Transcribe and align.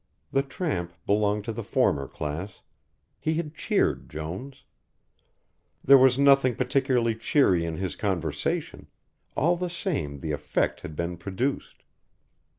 The 0.31 0.41
tramp 0.41 0.93
belonged 1.05 1.45
to 1.45 1.53
the 1.53 1.61
former 1.61 2.07
class. 2.07 2.61
He 3.19 3.35
had 3.35 3.53
cheered 3.53 4.09
Jones. 4.09 4.63
There 5.83 5.95
was 5.99 6.17
nothing 6.17 6.55
particularly 6.55 7.13
cheery 7.13 7.65
in 7.65 7.77
his 7.77 7.95
conversation, 7.95 8.87
all 9.35 9.55
the 9.55 9.69
same 9.69 10.21
the 10.21 10.31
effect 10.31 10.81
had 10.81 10.95
been 10.95 11.17
produced. 11.17 11.83